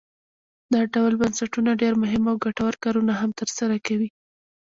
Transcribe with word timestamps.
دا 0.73 0.81
ډول 0.93 1.13
بنسټونه 1.21 1.71
ډیر 1.81 1.93
مهم 2.03 2.23
او 2.31 2.35
ګټور 2.43 2.73
کارونه 2.83 3.13
هم 3.21 3.29
تر 3.39 3.49
سره 3.57 3.75
کوي. 3.85 4.09